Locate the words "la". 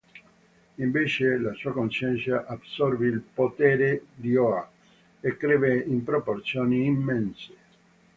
1.37-1.53